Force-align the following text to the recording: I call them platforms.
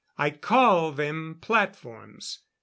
I 0.17 0.31
call 0.31 0.91
them 0.93 1.37
platforms. 1.41 2.39